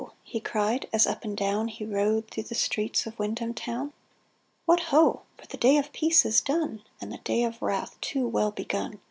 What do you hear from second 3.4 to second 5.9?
town —*' What, ho! for the day